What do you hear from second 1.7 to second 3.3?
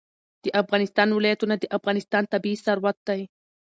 افغانستان طبعي ثروت دی.